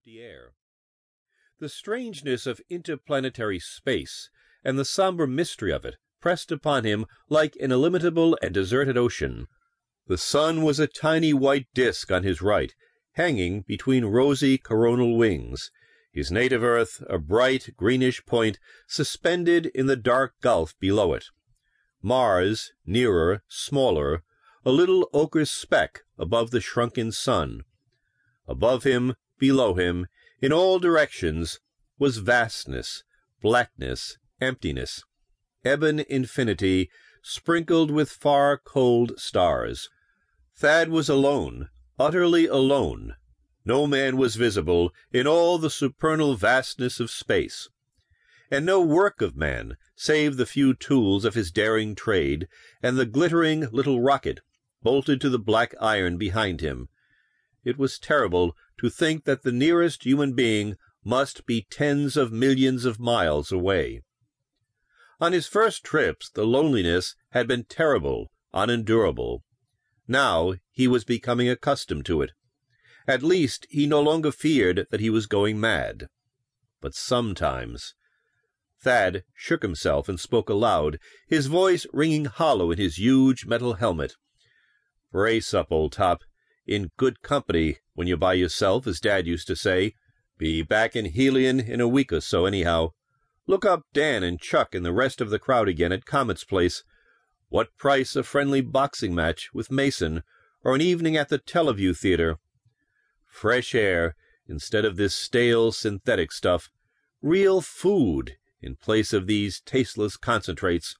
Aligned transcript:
empty 0.00 0.22
air. 0.22 0.54
The 1.58 1.68
strangeness 1.68 2.46
of 2.46 2.62
interplanetary 2.70 3.58
space 3.58 4.30
and 4.64 4.78
the 4.78 4.84
somber 4.86 5.26
mystery 5.26 5.72
of 5.72 5.84
it 5.84 5.96
pressed 6.22 6.50
upon 6.50 6.84
him 6.84 7.04
like 7.28 7.54
an 7.56 7.70
illimitable 7.70 8.38
and 8.40 8.54
deserted 8.54 8.96
ocean. 8.96 9.46
The 10.06 10.16
sun 10.16 10.62
was 10.62 10.80
a 10.80 10.86
tiny 10.86 11.34
white 11.34 11.66
disk 11.74 12.10
on 12.10 12.22
his 12.22 12.40
right, 12.40 12.74
hanging 13.12 13.62
between 13.68 14.06
rosy 14.06 14.56
coronal 14.56 15.18
wings, 15.18 15.70
his 16.12 16.32
native 16.32 16.62
Earth 16.62 17.02
a 17.06 17.18
bright 17.18 17.76
greenish 17.76 18.24
point 18.24 18.58
suspended 18.88 19.66
in 19.74 19.84
the 19.84 19.96
dark 19.96 20.32
gulf 20.40 20.74
below 20.80 21.12
it. 21.12 21.26
Mars, 22.00 22.72
nearer, 22.86 23.42
smaller, 23.48 24.22
a 24.64 24.70
little 24.70 25.10
ochre 25.12 25.44
speck 25.44 26.00
above 26.16 26.52
the 26.52 26.60
shrunken 26.62 27.12
sun. 27.12 27.64
Above 28.48 28.84
him, 28.84 29.14
below 29.40 29.74
him, 29.74 30.06
in 30.40 30.52
all 30.52 30.78
directions, 30.78 31.58
was 31.98 32.18
vastness, 32.18 33.02
blackness, 33.42 34.16
emptiness, 34.40 35.02
ebon 35.66 36.04
infinity, 36.08 36.88
sprinkled 37.22 37.90
with 37.90 38.10
far 38.10 38.56
cold 38.56 39.18
stars. 39.18 39.88
Thad 40.56 40.88
was 40.88 41.08
alone, 41.08 41.68
utterly 41.98 42.46
alone. 42.46 43.16
No 43.64 43.86
man 43.86 44.16
was 44.16 44.36
visible 44.36 44.92
in 45.12 45.26
all 45.26 45.58
the 45.58 45.70
supernal 45.70 46.34
vastness 46.36 47.00
of 47.00 47.10
space. 47.10 47.68
And 48.50 48.64
no 48.66 48.80
work 48.80 49.20
of 49.20 49.36
man, 49.36 49.76
save 49.94 50.36
the 50.36 50.46
few 50.46 50.74
tools 50.74 51.24
of 51.24 51.34
his 51.34 51.50
daring 51.50 51.94
trade, 51.94 52.48
and 52.82 52.98
the 52.98 53.06
glittering 53.06 53.68
little 53.70 54.00
rocket 54.00 54.40
bolted 54.82 55.20
to 55.20 55.28
the 55.28 55.38
black 55.38 55.74
iron 55.80 56.16
behind 56.16 56.60
him. 56.60 56.88
It 57.64 57.78
was 57.78 57.98
terrible 57.98 58.56
to 58.80 58.88
think 58.88 59.24
that 59.24 59.42
the 59.42 59.52
nearest 59.52 60.04
human 60.04 60.32
being 60.32 60.74
must 61.04 61.44
be 61.44 61.66
tens 61.70 62.16
of 62.16 62.32
millions 62.32 62.86
of 62.86 62.98
miles 62.98 63.52
away. 63.52 64.00
On 65.20 65.34
his 65.34 65.46
first 65.46 65.84
trips, 65.84 66.30
the 66.30 66.46
loneliness 66.46 67.14
had 67.32 67.46
been 67.46 67.64
terrible, 67.64 68.30
unendurable. 68.54 69.42
Now 70.08 70.54
he 70.70 70.88
was 70.88 71.04
becoming 71.04 71.46
accustomed 71.46 72.06
to 72.06 72.22
it. 72.22 72.30
At 73.06 73.22
least 73.22 73.66
he 73.68 73.86
no 73.86 74.00
longer 74.00 74.32
feared 74.32 74.86
that 74.90 75.00
he 75.00 75.10
was 75.10 75.26
going 75.26 75.60
mad. 75.60 76.06
But 76.80 76.94
sometimes. 76.94 77.94
Thad 78.82 79.24
shook 79.34 79.60
himself 79.60 80.08
and 80.08 80.18
spoke 80.18 80.48
aloud, 80.48 80.98
his 81.28 81.48
voice 81.48 81.86
ringing 81.92 82.24
hollow 82.24 82.70
in 82.70 82.78
his 82.78 82.96
huge 82.98 83.44
metal 83.44 83.74
helmet. 83.74 84.14
Brace 85.12 85.52
up, 85.52 85.70
old 85.70 85.92
top. 85.92 86.22
In 86.66 86.90
good 86.96 87.20
company 87.20 87.76
when 88.00 88.06
you're 88.06 88.16
by 88.16 88.32
yourself, 88.32 88.86
as 88.86 88.98
Dad 88.98 89.26
used 89.26 89.46
to 89.46 89.54
say. 89.54 89.92
Be 90.38 90.62
back 90.62 90.96
in 90.96 91.04
Helion 91.04 91.60
in 91.60 91.82
a 91.82 91.86
week 91.86 92.14
or 92.14 92.22
so, 92.22 92.46
anyhow. 92.46 92.92
Look 93.46 93.66
up 93.66 93.82
Dan 93.92 94.22
and 94.22 94.40
Chuck 94.40 94.74
and 94.74 94.86
the 94.86 94.92
rest 94.94 95.20
of 95.20 95.28
the 95.28 95.38
crowd 95.38 95.68
again 95.68 95.92
at 95.92 96.06
Comet's 96.06 96.42
place. 96.42 96.82
What 97.50 97.76
price 97.76 98.16
a 98.16 98.22
friendly 98.22 98.62
boxing 98.62 99.14
match 99.14 99.50
with 99.52 99.70
Mason, 99.70 100.22
or 100.64 100.74
an 100.74 100.80
evening 100.80 101.14
at 101.18 101.28
the 101.28 101.38
Teleview 101.38 101.94
Theater? 101.94 102.38
Fresh 103.26 103.74
air 103.74 104.16
instead 104.48 104.86
of 104.86 104.96
this 104.96 105.14
stale 105.14 105.70
synthetic 105.70 106.32
stuff. 106.32 106.70
Real 107.20 107.60
food 107.60 108.38
in 108.62 108.76
place 108.76 109.12
of 109.12 109.26
these 109.26 109.60
tasteless 109.60 110.16
concentrates. 110.16 110.96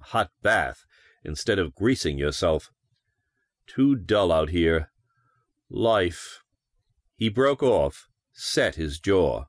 Hot 0.00 0.30
bath 0.42 0.86
instead 1.22 1.58
of 1.58 1.74
greasing 1.74 2.16
yourself. 2.16 2.70
Too 3.66 3.96
dull 3.96 4.32
out 4.32 4.48
here. 4.48 4.90
Life. 5.70 6.40
He 7.16 7.28
broke 7.28 7.62
off, 7.62 8.06
set 8.32 8.76
his 8.76 8.98
jaw. 8.98 9.44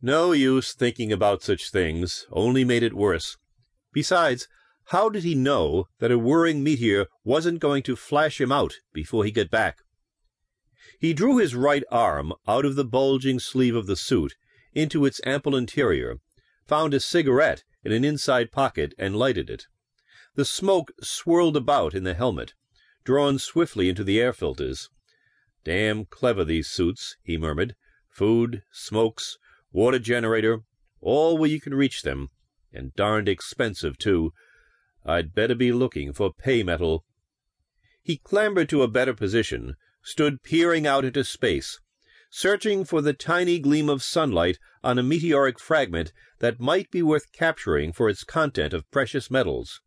No 0.00 0.30
use 0.30 0.74
thinking 0.74 1.12
about 1.12 1.42
such 1.42 1.70
things, 1.72 2.24
only 2.30 2.64
made 2.64 2.84
it 2.84 2.94
worse. 2.94 3.36
Besides, 3.92 4.46
how 4.86 5.08
did 5.08 5.24
he 5.24 5.34
know 5.34 5.86
that 5.98 6.12
a 6.12 6.18
whirring 6.18 6.62
meteor 6.62 7.06
wasn't 7.24 7.58
going 7.58 7.82
to 7.82 7.96
flash 7.96 8.40
him 8.40 8.52
out 8.52 8.74
before 8.92 9.24
he 9.24 9.32
got 9.32 9.50
back? 9.50 9.78
He 11.00 11.12
drew 11.12 11.38
his 11.38 11.54
right 11.54 11.82
arm 11.90 12.32
out 12.46 12.64
of 12.64 12.76
the 12.76 12.84
bulging 12.84 13.40
sleeve 13.40 13.74
of 13.74 13.86
the 13.86 13.96
suit 13.96 14.36
into 14.72 15.04
its 15.04 15.20
ample 15.26 15.56
interior, 15.56 16.18
found 16.66 16.94
a 16.94 17.00
cigarette 17.00 17.64
in 17.82 17.90
an 17.90 18.04
inside 18.04 18.52
pocket, 18.52 18.94
and 18.98 19.16
lighted 19.16 19.50
it. 19.50 19.66
The 20.36 20.44
smoke 20.44 20.92
swirled 21.02 21.56
about 21.56 21.92
in 21.94 22.04
the 22.04 22.14
helmet, 22.14 22.54
drawn 23.04 23.40
swiftly 23.40 23.88
into 23.88 24.04
the 24.04 24.20
air 24.20 24.32
filters. 24.32 24.88
Damn 25.64 26.04
clever, 26.04 26.44
these 26.44 26.68
suits, 26.68 27.16
he 27.22 27.36
murmured. 27.36 27.74
Food, 28.08 28.62
smokes, 28.70 29.38
water 29.72 29.98
generator, 29.98 30.60
all 31.00 31.36
where 31.36 31.50
you 31.50 31.60
can 31.60 31.74
reach 31.74 32.02
them, 32.02 32.30
and 32.72 32.94
darned 32.94 33.28
expensive, 33.28 33.98
too. 33.98 34.32
I'd 35.04 35.34
better 35.34 35.54
be 35.54 35.72
looking 35.72 36.12
for 36.12 36.32
pay 36.32 36.62
metal. 36.62 37.04
He 38.02 38.18
clambered 38.18 38.68
to 38.70 38.82
a 38.82 38.88
better 38.88 39.14
position, 39.14 39.76
stood 40.02 40.42
peering 40.42 40.86
out 40.86 41.04
into 41.04 41.24
space, 41.24 41.78
searching 42.30 42.84
for 42.84 43.00
the 43.00 43.12
tiny 43.12 43.58
gleam 43.58 43.88
of 43.88 44.02
sunlight 44.02 44.58
on 44.82 44.98
a 44.98 45.02
meteoric 45.02 45.58
fragment 45.58 46.12
that 46.38 46.60
might 46.60 46.90
be 46.90 47.02
worth 47.02 47.32
capturing 47.32 47.92
for 47.92 48.08
its 48.08 48.24
content 48.24 48.72
of 48.72 48.90
precious 48.90 49.30
metals. 49.30 49.80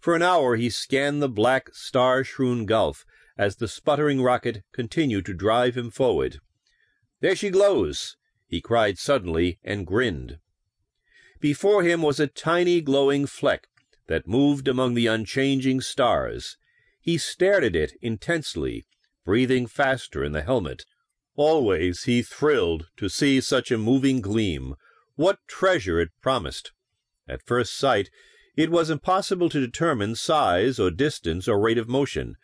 For 0.00 0.16
an 0.16 0.22
hour 0.22 0.56
he 0.56 0.70
scanned 0.70 1.22
the 1.22 1.28
black, 1.28 1.68
star 1.72 2.24
strewn 2.24 2.66
gulf 2.66 3.04
as 3.38 3.56
the 3.56 3.68
sputtering 3.68 4.22
rocket 4.22 4.62
continued 4.72 5.26
to 5.26 5.34
drive 5.34 5.76
him 5.76 5.90
forward. 5.90 6.38
There 7.20 7.36
she 7.36 7.50
glows! 7.50 8.16
he 8.46 8.60
cried 8.60 8.98
suddenly 8.98 9.58
and 9.64 9.86
grinned. 9.86 10.38
Before 11.40 11.82
him 11.82 12.02
was 12.02 12.20
a 12.20 12.26
tiny 12.26 12.80
glowing 12.80 13.26
fleck 13.26 13.66
that 14.06 14.28
moved 14.28 14.68
among 14.68 14.94
the 14.94 15.06
unchanging 15.06 15.80
stars. 15.80 16.56
He 17.00 17.18
stared 17.18 17.64
at 17.64 17.74
it 17.74 17.92
intensely, 18.00 18.84
breathing 19.24 19.66
faster 19.66 20.22
in 20.22 20.32
the 20.32 20.42
helmet. 20.42 20.84
Always 21.34 22.04
he 22.04 22.22
thrilled 22.22 22.88
to 22.98 23.08
see 23.08 23.40
such 23.40 23.70
a 23.70 23.78
moving 23.78 24.20
gleam. 24.20 24.74
What 25.16 25.38
treasure 25.46 26.00
it 26.00 26.10
promised! 26.20 26.72
At 27.26 27.42
first 27.42 27.76
sight, 27.76 28.10
it 28.56 28.70
was 28.70 28.90
impossible 28.90 29.48
to 29.48 29.60
determine 29.60 30.14
size 30.14 30.78
or 30.78 30.90
distance 30.90 31.48
or 31.48 31.58
rate 31.58 31.78
of 31.78 31.88
motion. 31.88 32.36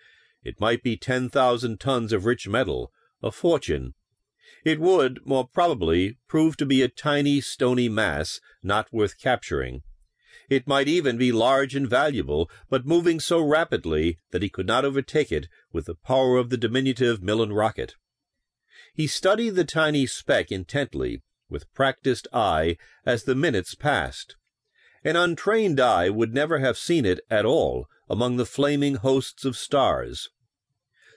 It 0.48 0.60
might 0.60 0.82
be 0.82 0.97
ten 0.97 1.28
thousand 1.28 1.78
tons 1.78 2.10
of 2.10 2.25
rich 2.25 2.48
metal, 2.48 2.91
a 3.22 3.31
fortune. 3.31 3.92
It 4.64 4.81
would, 4.81 5.20
more 5.26 5.47
probably, 5.47 6.16
prove 6.26 6.56
to 6.56 6.64
be 6.64 6.81
a 6.81 6.88
tiny 6.88 7.42
stony 7.42 7.91
mass 7.91 8.41
not 8.62 8.91
worth 8.91 9.20
capturing. 9.20 9.82
It 10.48 10.66
might 10.66 10.88
even 10.88 11.19
be 11.19 11.32
large 11.32 11.75
and 11.75 11.86
valuable, 11.86 12.50
but 12.70 12.86
moving 12.86 13.20
so 13.20 13.42
rapidly 13.42 14.20
that 14.31 14.41
he 14.41 14.48
could 14.48 14.66
not 14.66 14.86
overtake 14.86 15.31
it 15.31 15.48
with 15.70 15.84
the 15.84 15.94
power 15.94 16.38
of 16.38 16.48
the 16.48 16.56
diminutive 16.56 17.22
Millen 17.22 17.53
rocket. 17.53 17.97
He 18.94 19.06
studied 19.06 19.50
the 19.50 19.66
tiny 19.66 20.06
speck 20.06 20.50
intently, 20.50 21.20
with 21.50 21.70
practiced 21.75 22.26
eye, 22.32 22.78
as 23.04 23.25
the 23.25 23.34
minutes 23.34 23.75
passed. 23.75 24.36
An 25.04 25.15
untrained 25.15 25.78
eye 25.78 26.09
would 26.09 26.32
never 26.32 26.59
have 26.59 26.78
seen 26.78 27.04
it 27.04 27.20
at 27.28 27.44
all 27.44 27.86
among 28.09 28.38
the 28.38 28.47
flaming 28.47 28.94
hosts 28.94 29.44
of 29.44 29.59
stars. 29.59 30.30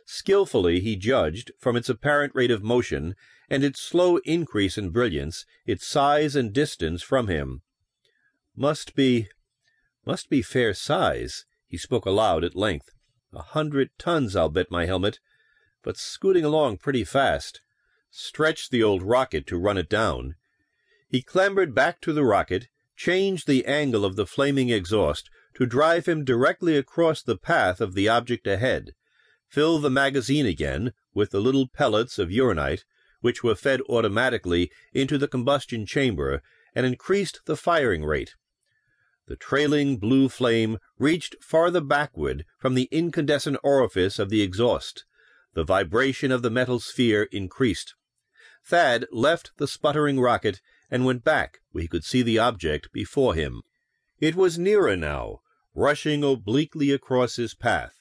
Skilfully 0.06 0.80
he 0.80 0.96
judged, 0.96 1.52
from 1.60 1.76
its 1.76 1.90
apparent 1.90 2.34
rate 2.36 2.52
of 2.52 2.64
motion 2.64 3.16
and 3.50 3.64
its 3.64 3.82
slow 3.82 4.18
increase 4.18 4.78
in 4.78 4.90
brilliance, 4.90 5.46
its 5.66 5.86
size 5.86 6.36
and 6.36 6.54
distance 6.54 7.04
from 7.04 7.28
him. 7.28 7.62
Must 8.56 8.96
be, 8.96 9.30
must 10.06 10.30
be 10.30 10.42
fair 10.42 10.74
size, 10.74 11.46
he 11.68 11.78
spoke 11.78 12.06
aloud 12.06 12.44
at 12.44 12.56
length. 12.56 12.90
A 13.34 13.42
hundred 13.42 13.90
tons, 13.98 14.36
I'll 14.36 14.50
bet 14.50 14.72
my 14.72 14.86
helmet, 14.86 15.20
but 15.84 15.98
scooting 15.98 16.44
along 16.44 16.78
pretty 16.78 17.04
fast. 17.04 17.62
Stretched 18.10 18.72
the 18.72 18.84
old 18.84 19.04
rocket 19.04 19.48
to 19.48 19.58
run 19.58 19.78
it 19.78 19.90
down. 19.90 20.36
He 21.08 21.22
clambered 21.22 21.74
back 21.74 22.02
to 22.02 22.14
the 22.14 22.26
rocket, 22.26 22.68
changed 22.96 23.48
the 23.48 23.66
angle 23.66 24.04
of 24.04 24.16
the 24.16 24.26
flaming 24.26 24.70
exhaust 24.70 25.30
to 25.56 25.66
drive 25.66 26.08
him 26.08 26.24
directly 26.24 26.78
across 26.78 27.22
the 27.22 27.38
path 27.38 27.80
of 27.80 27.94
the 27.94 28.10
object 28.10 28.48
ahead, 28.48 28.92
filled 29.52 29.82
the 29.82 29.90
magazine 29.90 30.46
again 30.46 30.94
with 31.14 31.32
the 31.32 31.42
little 31.42 31.68
pellets 31.68 32.18
of 32.18 32.32
uranite, 32.32 32.86
which 33.20 33.44
were 33.44 33.54
fed 33.54 33.82
automatically 33.90 34.72
into 34.94 35.18
the 35.18 35.28
combustion 35.28 35.86
chamber, 35.86 36.42
and 36.74 36.86
increased 36.86 37.42
the 37.46 37.58
firing 37.58 38.06
rate. 38.06 38.34
The 39.28 39.36
trailing 39.36 39.98
blue 39.98 40.30
flame 40.30 40.78
reached 40.98 41.36
farther 41.44 41.82
backward 41.82 42.46
from 42.58 42.76
the 42.76 42.88
incandescent 42.92 43.58
orifice 43.62 44.20
of 44.20 44.30
the 44.30 44.42
exhaust. 44.42 45.04
The 45.54 45.66
vibration 45.66 46.32
of 46.32 46.44
the 46.44 46.50
metal 46.50 46.80
sphere 46.80 47.24
increased. 47.32 47.94
Thad 48.64 49.06
left 49.12 49.52
the 49.58 49.68
sputtering 49.68 50.20
rocket 50.20 50.62
and 50.90 51.06
went 51.06 51.26
back 51.26 51.60
where 51.72 51.82
he 51.82 51.88
could 51.90 52.06
see 52.06 52.22
the 52.22 52.40
object 52.40 52.92
before 52.94 53.36
him. 53.36 53.64
It 54.20 54.36
was 54.36 54.58
nearer 54.58 54.96
now, 54.96 55.40
rushing 55.76 56.24
obliquely 56.24 56.92
across 56.92 57.36
his 57.36 57.54
path. 57.54 58.01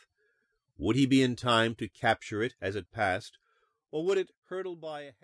Would 0.80 0.96
he 0.96 1.04
be 1.04 1.22
in 1.22 1.36
time 1.36 1.74
to 1.74 1.90
capture 1.90 2.42
it 2.42 2.54
as 2.58 2.74
it 2.74 2.90
passed, 2.90 3.36
or 3.90 4.02
would 4.06 4.16
it 4.16 4.30
hurtle 4.48 4.76
by 4.76 5.02
ahead? 5.02 5.14